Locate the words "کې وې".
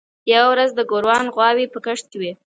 2.11-2.31